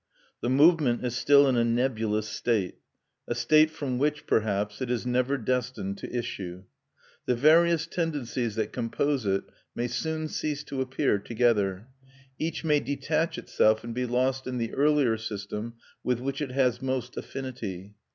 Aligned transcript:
The 0.41 0.49
movement 0.49 1.05
is 1.05 1.15
still 1.15 1.47
in 1.47 1.55
a 1.55 1.63
nebulous 1.63 2.27
state, 2.27 2.79
a 3.27 3.35
state 3.35 3.69
from 3.69 3.99
which, 3.99 4.25
perhaps, 4.25 4.81
it 4.81 4.89
is 4.89 5.05
never 5.05 5.37
destined 5.37 5.99
to 5.99 6.11
issue. 6.11 6.63
The 7.27 7.35
various 7.35 7.85
tendencies 7.85 8.55
that 8.55 8.73
compose 8.73 9.27
it 9.27 9.43
may 9.75 9.87
soon 9.87 10.27
cease 10.27 10.63
to 10.63 10.81
appear 10.81 11.19
together; 11.19 11.87
each 12.39 12.63
may 12.63 12.79
detach 12.79 13.37
itself 13.37 13.83
and 13.83 13.93
be 13.93 14.07
lost 14.07 14.47
in 14.47 14.57
the 14.57 14.73
earlier 14.73 15.17
system 15.19 15.75
with 16.03 16.19
which 16.19 16.41
it 16.41 16.49
has 16.51 16.81
most 16.81 17.15
affinity. 17.15 17.93